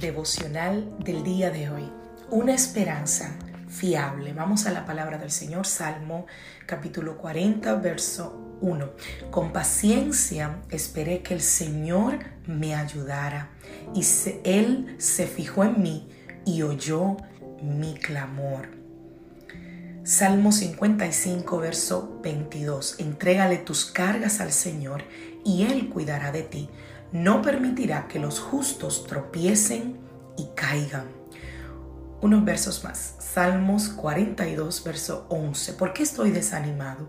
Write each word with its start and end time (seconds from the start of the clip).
Devocional 0.00 0.96
del 1.04 1.22
día 1.22 1.50
de 1.50 1.68
hoy. 1.68 1.86
Una 2.30 2.54
esperanza 2.54 3.36
fiable. 3.68 4.32
Vamos 4.32 4.64
a 4.64 4.70
la 4.70 4.86
palabra 4.86 5.18
del 5.18 5.30
Señor, 5.30 5.66
Salmo 5.66 6.26
capítulo 6.64 7.18
40, 7.18 7.74
verso 7.74 8.56
1. 8.62 8.92
Con 9.30 9.52
paciencia 9.52 10.62
esperé 10.70 11.20
que 11.20 11.34
el 11.34 11.42
Señor 11.42 12.18
me 12.46 12.74
ayudara 12.74 13.50
y 13.94 14.02
Él 14.44 14.96
se 14.96 15.26
fijó 15.26 15.64
en 15.64 15.82
mí 15.82 16.08
y 16.46 16.62
oyó 16.62 17.18
mi 17.62 17.92
clamor. 17.92 18.70
Salmo 20.02 20.50
55, 20.50 21.58
verso 21.58 22.20
22. 22.22 23.00
Entrégale 23.00 23.58
tus 23.58 23.84
cargas 23.84 24.40
al 24.40 24.50
Señor 24.50 25.04
y 25.44 25.64
Él 25.64 25.90
cuidará 25.90 26.32
de 26.32 26.42
ti. 26.42 26.70
No 27.12 27.42
permitirá 27.42 28.06
que 28.06 28.18
los 28.18 28.38
justos 28.38 29.06
tropiecen 29.06 29.98
y 30.36 30.46
caigan 30.54 31.06
unos 32.20 32.44
versos 32.44 32.84
más. 32.84 33.16
Salmos 33.18 33.88
42, 33.88 34.84
verso 34.84 35.26
11. 35.28 35.72
¿Por 35.74 35.92
qué 35.92 36.02
estoy 36.02 36.30
desanimado? 36.30 37.08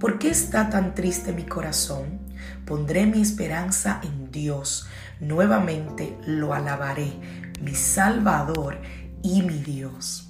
¿Por 0.00 0.18
qué 0.18 0.30
está 0.30 0.70
tan 0.70 0.94
triste 0.94 1.32
mi 1.32 1.44
corazón? 1.44 2.20
Pondré 2.64 3.06
mi 3.06 3.22
esperanza 3.22 4.00
en 4.02 4.30
Dios. 4.30 4.86
Nuevamente 5.20 6.16
lo 6.26 6.54
alabaré, 6.54 7.12
mi 7.60 7.74
Salvador 7.74 8.78
y 9.22 9.42
mi 9.42 9.58
Dios. 9.58 10.28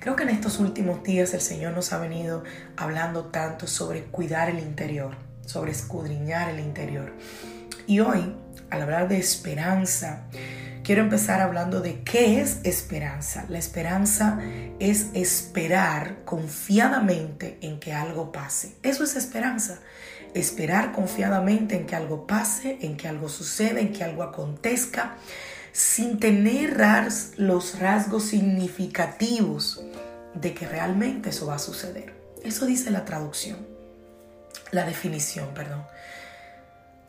Creo 0.00 0.16
que 0.16 0.22
en 0.22 0.30
estos 0.30 0.58
últimos 0.60 1.02
días 1.02 1.34
el 1.34 1.40
Señor 1.40 1.72
nos 1.72 1.92
ha 1.92 1.98
venido 1.98 2.44
hablando 2.76 3.24
tanto 3.24 3.66
sobre 3.66 4.04
cuidar 4.04 4.48
el 4.48 4.60
interior, 4.60 5.16
sobre 5.46 5.72
escudriñar 5.72 6.50
el 6.50 6.60
interior. 6.60 7.12
Y 7.86 8.00
hoy, 8.00 8.34
al 8.70 8.82
hablar 8.82 9.08
de 9.08 9.18
esperanza, 9.18 10.26
quiero 10.82 11.02
empezar 11.02 11.40
hablando 11.40 11.80
de 11.80 12.02
qué 12.02 12.40
es 12.40 12.58
esperanza. 12.64 13.46
La 13.48 13.58
esperanza 13.58 14.38
es 14.78 15.06
esperar 15.14 16.24
confiadamente 16.24 17.58
en 17.62 17.80
que 17.80 17.92
algo 17.92 18.30
pase. 18.32 18.76
Eso 18.82 19.04
es 19.04 19.16
esperanza. 19.16 19.80
Esperar 20.34 20.92
confiadamente 20.92 21.76
en 21.76 21.86
que 21.86 21.96
algo 21.96 22.26
pase, 22.26 22.78
en 22.82 22.96
que 22.96 23.08
algo 23.08 23.28
suceda, 23.28 23.80
en 23.80 23.92
que 23.92 24.04
algo 24.04 24.22
acontezca, 24.22 25.16
sin 25.72 26.18
tener 26.18 26.76
los 27.36 27.78
rasgos 27.78 28.24
significativos 28.24 29.82
de 30.34 30.54
que 30.54 30.66
realmente 30.66 31.30
eso 31.30 31.46
va 31.46 31.56
a 31.56 31.58
suceder. 31.58 32.14
Eso 32.44 32.66
dice 32.66 32.90
la 32.90 33.04
traducción, 33.04 33.58
la 34.72 34.84
definición, 34.84 35.48
perdón. 35.54 35.84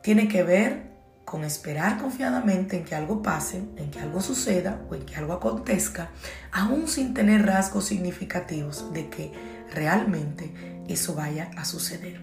Tiene 0.02 0.28
que 0.28 0.44
ver 0.44 0.88
con 1.26 1.44
esperar 1.44 1.98
confiadamente 1.98 2.78
en 2.78 2.86
que 2.86 2.96
algo 2.96 3.22
pase, 3.22 3.58
en 3.76 3.92
que 3.92 4.00
algo 4.00 4.22
suceda 4.22 4.80
o 4.90 4.96
en 4.96 5.06
que 5.06 5.18
algo 5.18 5.34
acontezca, 5.34 6.10
aún 6.54 6.88
sin 6.88 7.14
tener 7.14 7.46
rasgos 7.46 7.86
significativos 7.86 8.94
de 8.94 9.10
que 9.10 9.34
realmente 9.74 10.84
eso 10.88 11.16
vaya 11.16 11.52
a 11.58 11.66
suceder. 11.66 12.22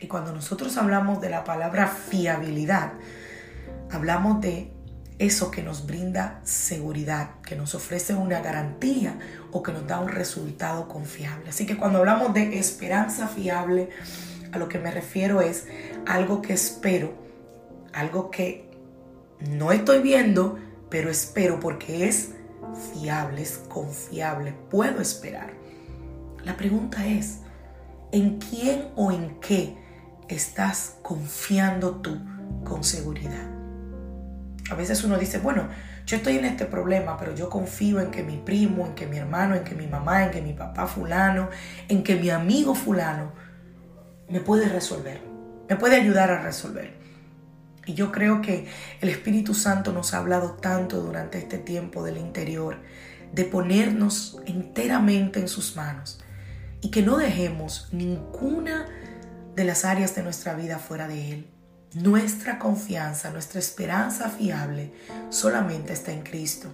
Y 0.00 0.08
cuando 0.08 0.32
nosotros 0.32 0.76
hablamos 0.76 1.20
de 1.20 1.30
la 1.30 1.44
palabra 1.44 1.86
fiabilidad, 1.86 2.94
hablamos 3.92 4.40
de 4.40 4.72
eso 5.20 5.52
que 5.52 5.62
nos 5.62 5.86
brinda 5.86 6.40
seguridad, 6.42 7.30
que 7.44 7.54
nos 7.54 7.76
ofrece 7.76 8.14
una 8.14 8.40
garantía 8.40 9.18
o 9.52 9.62
que 9.62 9.70
nos 9.70 9.86
da 9.86 10.00
un 10.00 10.08
resultado 10.08 10.88
confiable. 10.88 11.50
Así 11.50 11.66
que 11.66 11.76
cuando 11.76 12.00
hablamos 12.00 12.34
de 12.34 12.58
esperanza 12.58 13.28
fiable, 13.28 13.90
a 14.50 14.58
lo 14.58 14.68
que 14.68 14.80
me 14.80 14.90
refiero 14.90 15.40
es 15.40 15.66
algo 16.06 16.42
que 16.42 16.54
espero 16.54 17.30
algo 17.92 18.30
que 18.30 18.70
no 19.50 19.72
estoy 19.72 20.00
viendo, 20.00 20.58
pero 20.88 21.10
espero 21.10 21.60
porque 21.60 22.08
es 22.08 22.32
fiable, 22.92 23.42
es 23.42 23.58
confiable, 23.68 24.54
puedo 24.70 25.00
esperar. 25.00 25.52
La 26.44 26.56
pregunta 26.56 27.06
es, 27.06 27.38
¿en 28.12 28.38
quién 28.38 28.88
o 28.96 29.12
en 29.12 29.38
qué 29.40 29.76
estás 30.28 30.96
confiando 31.02 31.96
tú 31.96 32.18
con 32.64 32.84
seguridad? 32.84 33.59
A 34.70 34.76
veces 34.76 35.02
uno 35.02 35.18
dice, 35.18 35.38
bueno, 35.38 35.68
yo 36.06 36.16
estoy 36.16 36.38
en 36.38 36.44
este 36.44 36.64
problema, 36.64 37.18
pero 37.18 37.34
yo 37.34 37.50
confío 37.50 38.00
en 38.00 38.12
que 38.12 38.22
mi 38.22 38.36
primo, 38.36 38.86
en 38.86 38.94
que 38.94 39.06
mi 39.06 39.18
hermano, 39.18 39.56
en 39.56 39.64
que 39.64 39.74
mi 39.74 39.88
mamá, 39.88 40.24
en 40.24 40.30
que 40.30 40.40
mi 40.40 40.52
papá 40.52 40.86
fulano, 40.86 41.50
en 41.88 42.04
que 42.04 42.14
mi 42.14 42.30
amigo 42.30 42.76
fulano 42.76 43.32
me 44.28 44.38
puede 44.40 44.68
resolver, 44.68 45.20
me 45.68 45.74
puede 45.74 45.96
ayudar 45.96 46.30
a 46.30 46.42
resolver. 46.42 46.94
Y 47.84 47.94
yo 47.94 48.12
creo 48.12 48.40
que 48.42 48.68
el 49.00 49.08
Espíritu 49.08 49.54
Santo 49.54 49.92
nos 49.92 50.14
ha 50.14 50.18
hablado 50.18 50.52
tanto 50.52 51.00
durante 51.00 51.38
este 51.38 51.58
tiempo 51.58 52.04
del 52.04 52.18
interior, 52.18 52.76
de 53.32 53.44
ponernos 53.44 54.40
enteramente 54.46 55.40
en 55.40 55.48
sus 55.48 55.74
manos 55.74 56.20
y 56.80 56.90
que 56.90 57.02
no 57.02 57.16
dejemos 57.16 57.88
ninguna 57.92 58.86
de 59.56 59.64
las 59.64 59.84
áreas 59.84 60.14
de 60.14 60.22
nuestra 60.22 60.54
vida 60.54 60.78
fuera 60.78 61.08
de 61.08 61.32
Él. 61.32 61.49
Nuestra 61.94 62.58
confianza, 62.58 63.30
nuestra 63.30 63.58
esperanza 63.58 64.28
fiable 64.28 64.92
solamente 65.28 65.92
está 65.92 66.12
en 66.12 66.22
Cristo, 66.22 66.68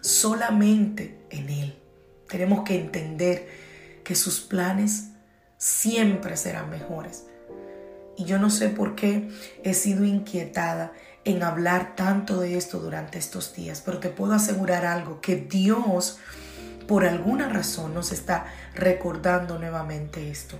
solamente 0.00 1.26
en 1.30 1.48
Él. 1.48 1.78
Tenemos 2.28 2.62
que 2.64 2.78
entender 2.80 3.48
que 4.04 4.14
sus 4.14 4.40
planes 4.40 5.08
siempre 5.58 6.36
serán 6.36 6.70
mejores 6.70 7.24
y 8.16 8.24
yo 8.24 8.38
no 8.38 8.50
sé 8.50 8.68
por 8.68 8.94
qué 8.94 9.28
he 9.62 9.74
sido 9.74 10.04
inquietada 10.04 10.92
en 11.24 11.42
hablar 11.42 11.94
tanto 11.96 12.40
de 12.40 12.56
esto 12.56 12.78
durante 12.78 13.18
estos 13.18 13.54
días, 13.54 13.82
pero 13.84 13.98
te 13.98 14.08
puedo 14.08 14.32
asegurar 14.32 14.86
algo, 14.86 15.20
que 15.20 15.36
Dios 15.36 16.18
por 16.86 17.04
alguna 17.04 17.48
razón 17.48 17.94
nos 17.94 18.12
está 18.12 18.46
recordando 18.74 19.58
nuevamente 19.58 20.30
esto. 20.30 20.56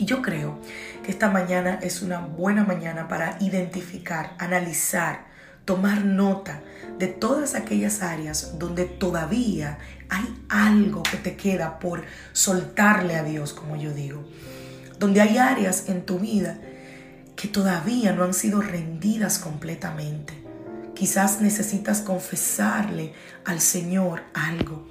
Y 0.00 0.06
yo 0.06 0.20
creo 0.22 0.58
que 1.04 1.12
esta 1.12 1.30
mañana 1.30 1.78
es 1.80 2.02
una 2.02 2.18
buena 2.18 2.64
mañana 2.64 3.06
para 3.06 3.36
identificar, 3.40 4.34
analizar, 4.38 5.26
tomar 5.64 6.04
nota 6.04 6.62
de 6.98 7.06
todas 7.06 7.54
aquellas 7.54 8.02
áreas 8.02 8.58
donde 8.58 8.86
todavía 8.86 9.78
hay 10.08 10.24
algo 10.48 11.02
que 11.04 11.18
te 11.18 11.36
queda 11.36 11.78
por 11.78 12.02
soltarle 12.32 13.14
a 13.14 13.22
Dios, 13.22 13.52
como 13.52 13.76
yo 13.76 13.92
digo 13.92 14.24
donde 15.00 15.22
hay 15.22 15.38
áreas 15.38 15.88
en 15.88 16.04
tu 16.04 16.18
vida 16.18 16.58
que 17.34 17.48
todavía 17.48 18.12
no 18.12 18.22
han 18.22 18.34
sido 18.34 18.60
rendidas 18.60 19.38
completamente. 19.38 20.34
Quizás 20.94 21.40
necesitas 21.40 22.02
confesarle 22.02 23.14
al 23.46 23.62
Señor 23.62 24.22
algo. 24.34 24.86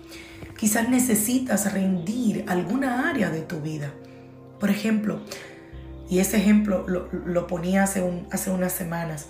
Quizás 0.57 0.89
necesitas 0.89 1.71
rendir 1.71 2.43
alguna 2.47 3.07
área 3.07 3.29
de 3.29 3.41
tu 3.41 3.61
vida. 3.61 3.93
Por 4.59 4.69
ejemplo, 4.69 5.21
y 6.09 6.19
ese 6.19 6.37
ejemplo 6.37 6.85
lo, 6.87 7.47
ponía 7.47 7.83
hace, 7.83 8.03
hace 8.31 8.49
unas 8.49 8.73
semanas. 8.73 9.27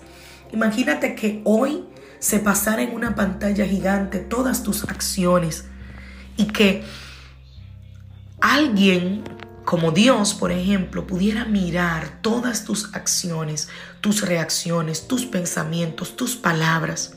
Imagínate 0.52 1.14
que 1.14 1.42
hoy 1.44 1.84
se 2.18 2.38
pasara 2.38 2.82
en 2.82 2.94
una 2.94 3.14
pantalla 3.14 3.64
gigante 3.66 4.18
todas 4.18 4.62
tus 4.62 4.84
acciones 4.84 5.66
y 6.36 6.46
que 6.46 6.82
alguien 8.40 9.24
como 9.70 9.92
Dios, 9.92 10.34
por 10.34 10.50
ejemplo, 10.50 11.06
pudiera 11.06 11.44
mirar 11.44 12.20
todas 12.22 12.64
tus 12.64 12.92
acciones, 12.94 13.68
tus 14.00 14.26
reacciones, 14.26 15.06
tus 15.06 15.26
pensamientos, 15.26 16.16
tus 16.16 16.34
palabras. 16.34 17.14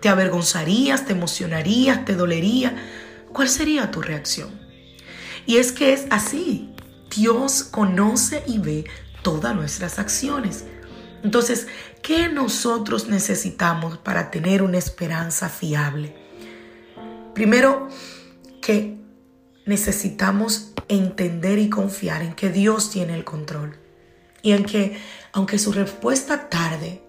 ¿Te 0.00 0.08
avergonzarías, 0.08 1.04
te 1.04 1.12
emocionarías, 1.12 2.04
te 2.04 2.14
dolería? 2.14 2.76
¿Cuál 3.32 3.48
sería 3.48 3.90
tu 3.90 4.00
reacción? 4.00 4.61
Y 5.46 5.56
es 5.56 5.72
que 5.72 5.92
es 5.92 6.06
así. 6.10 6.70
Dios 7.14 7.64
conoce 7.64 8.42
y 8.46 8.58
ve 8.58 8.84
todas 9.22 9.54
nuestras 9.54 9.98
acciones. 9.98 10.64
Entonces, 11.22 11.68
¿qué 12.02 12.28
nosotros 12.28 13.08
necesitamos 13.08 13.98
para 13.98 14.30
tener 14.30 14.62
una 14.62 14.78
esperanza 14.78 15.48
fiable? 15.48 16.16
Primero, 17.34 17.88
que 18.60 18.98
necesitamos 19.66 20.72
entender 20.88 21.58
y 21.58 21.70
confiar 21.70 22.22
en 22.22 22.34
que 22.34 22.50
Dios 22.50 22.90
tiene 22.90 23.14
el 23.14 23.24
control 23.24 23.78
y 24.42 24.52
en 24.52 24.64
que, 24.64 24.98
aunque 25.32 25.58
su 25.58 25.72
respuesta 25.72 26.48
tarde, 26.48 27.02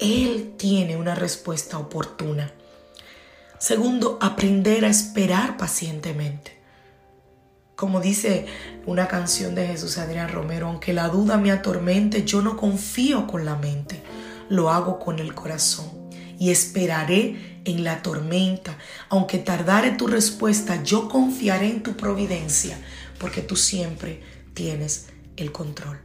Él 0.00 0.54
tiene 0.56 0.96
una 0.96 1.14
respuesta 1.14 1.78
oportuna. 1.78 2.52
Segundo, 3.58 4.18
aprender 4.20 4.84
a 4.84 4.88
esperar 4.88 5.56
pacientemente. 5.56 6.57
Como 7.78 8.00
dice 8.00 8.46
una 8.86 9.06
canción 9.06 9.54
de 9.54 9.68
Jesús 9.68 9.98
Adrián 9.98 10.30
Romero, 10.30 10.66
aunque 10.66 10.92
la 10.92 11.06
duda 11.06 11.36
me 11.36 11.52
atormente, 11.52 12.24
yo 12.24 12.42
no 12.42 12.56
confío 12.56 13.28
con 13.28 13.44
la 13.44 13.54
mente, 13.54 14.02
lo 14.48 14.70
hago 14.70 14.98
con 14.98 15.20
el 15.20 15.32
corazón 15.32 15.86
y 16.40 16.50
esperaré 16.50 17.60
en 17.64 17.84
la 17.84 18.02
tormenta. 18.02 18.76
Aunque 19.10 19.38
tardare 19.38 19.92
tu 19.92 20.08
respuesta, 20.08 20.82
yo 20.82 21.08
confiaré 21.08 21.68
en 21.68 21.84
tu 21.84 21.96
providencia, 21.96 22.76
porque 23.20 23.42
tú 23.42 23.54
siempre 23.54 24.22
tienes 24.54 25.10
el 25.36 25.52
control. 25.52 26.00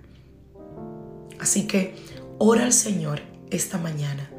Así 1.39 1.65
que 1.65 1.95
ora 2.37 2.65
al 2.65 2.73
Señor 2.73 3.23
esta 3.49 3.79
mañana 3.79 4.29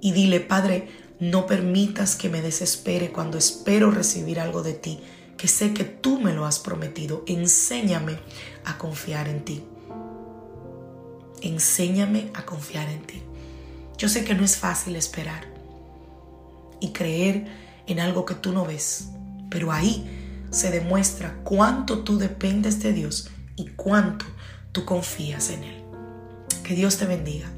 y 0.00 0.12
dile, 0.12 0.40
Padre, 0.40 0.88
no 1.20 1.44
permitas 1.44 2.16
que 2.16 2.30
me 2.30 2.40
desespere 2.40 3.12
cuando 3.12 3.36
espero 3.36 3.90
recibir 3.90 4.40
algo 4.40 4.62
de 4.62 4.72
ti 4.72 5.00
que 5.36 5.48
sé 5.48 5.72
que 5.74 5.84
tú 5.84 6.20
me 6.20 6.32
lo 6.32 6.46
has 6.46 6.58
prometido. 6.58 7.24
Enséñame 7.26 8.18
a 8.64 8.78
confiar 8.78 9.28
en 9.28 9.44
ti. 9.44 9.64
Enséñame 11.42 12.30
a 12.34 12.44
confiar 12.44 12.88
en 12.88 13.02
ti. 13.02 13.22
Yo 13.98 14.08
sé 14.08 14.24
que 14.24 14.34
no 14.34 14.44
es 14.44 14.56
fácil 14.56 14.96
esperar 14.96 15.46
y 16.80 16.92
creer 16.92 17.46
en 17.86 18.00
algo 18.00 18.24
que 18.24 18.34
tú 18.34 18.52
no 18.52 18.64
ves, 18.64 19.08
pero 19.48 19.72
ahí 19.72 20.46
se 20.50 20.70
demuestra 20.70 21.34
cuánto 21.44 22.00
tú 22.00 22.18
dependes 22.18 22.82
de 22.82 22.92
Dios 22.92 23.30
y 23.56 23.68
cuánto 23.68 24.24
tú 24.72 24.84
confías 24.84 25.50
en 25.50 25.64
Él. 25.64 25.82
Que 26.62 26.74
Dios 26.74 26.98
te 26.98 27.06
bendiga. 27.06 27.50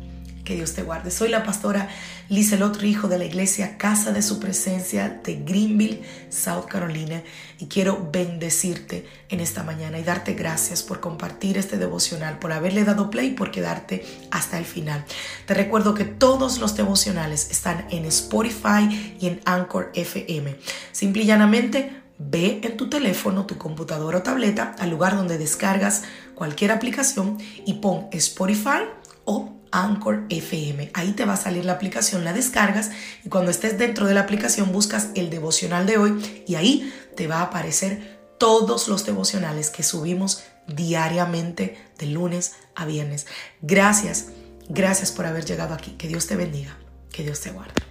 Que 0.48 0.54
Dios 0.54 0.72
te 0.72 0.82
guarde. 0.82 1.10
Soy 1.10 1.28
la 1.28 1.44
pastora 1.44 1.90
Liz, 2.30 2.52
el 2.52 2.62
otro 2.62 2.86
hijo 2.86 3.06
de 3.06 3.18
la 3.18 3.26
iglesia 3.26 3.76
Casa 3.76 4.12
de 4.12 4.22
Su 4.22 4.40
Presencia 4.40 5.20
de 5.22 5.34
Greenville, 5.34 6.00
South 6.30 6.64
Carolina. 6.64 7.22
Y 7.58 7.66
quiero 7.66 8.08
bendecirte 8.10 9.06
en 9.28 9.40
esta 9.40 9.62
mañana 9.62 9.98
y 9.98 10.04
darte 10.04 10.32
gracias 10.32 10.82
por 10.82 11.00
compartir 11.00 11.58
este 11.58 11.76
devocional, 11.76 12.38
por 12.38 12.52
haberle 12.52 12.84
dado 12.84 13.10
play 13.10 13.32
por 13.32 13.50
quedarte 13.50 14.06
hasta 14.30 14.56
el 14.58 14.64
final. 14.64 15.04
Te 15.44 15.52
recuerdo 15.52 15.92
que 15.92 16.06
todos 16.06 16.60
los 16.60 16.74
devocionales 16.74 17.50
están 17.50 17.84
en 17.90 18.06
Spotify 18.06 19.16
y 19.20 19.26
en 19.26 19.42
Anchor 19.44 19.90
FM. 19.92 20.56
Simple 20.92 21.24
y 21.24 21.26
llanamente 21.26 21.92
Ve 22.20 22.60
en 22.64 22.76
tu 22.76 22.88
teléfono, 22.88 23.46
tu 23.46 23.58
computadora 23.58 24.18
o 24.18 24.22
tableta 24.22 24.74
al 24.80 24.90
lugar 24.90 25.14
donde 25.14 25.38
descargas 25.38 26.02
cualquier 26.34 26.72
aplicación 26.72 27.38
y 27.64 27.74
pon 27.74 28.08
Spotify 28.10 28.88
o 29.24 29.57
Anchor 29.70 30.24
FM. 30.28 30.90
Ahí 30.94 31.12
te 31.12 31.24
va 31.24 31.34
a 31.34 31.36
salir 31.36 31.64
la 31.64 31.72
aplicación, 31.72 32.24
la 32.24 32.32
descargas 32.32 32.90
y 33.24 33.28
cuando 33.28 33.50
estés 33.50 33.78
dentro 33.78 34.06
de 34.06 34.14
la 34.14 34.20
aplicación 34.20 34.72
buscas 34.72 35.08
el 35.14 35.30
devocional 35.30 35.86
de 35.86 35.98
hoy 35.98 36.44
y 36.46 36.54
ahí 36.54 36.92
te 37.16 37.26
va 37.26 37.38
a 37.38 37.42
aparecer 37.42 38.18
todos 38.38 38.88
los 38.88 39.04
devocionales 39.04 39.70
que 39.70 39.82
subimos 39.82 40.44
diariamente 40.66 41.76
de 41.98 42.06
lunes 42.06 42.54
a 42.74 42.84
viernes. 42.84 43.26
Gracias, 43.62 44.26
gracias 44.68 45.10
por 45.12 45.26
haber 45.26 45.44
llegado 45.44 45.74
aquí. 45.74 45.92
Que 45.92 46.08
Dios 46.08 46.26
te 46.26 46.36
bendiga, 46.36 46.76
que 47.10 47.22
Dios 47.22 47.40
te 47.40 47.50
guarde. 47.50 47.87